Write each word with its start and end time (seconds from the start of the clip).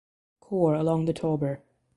Corps 0.39 0.73
along 0.73 1.05
the 1.05 1.13
Tauber. 1.13 1.61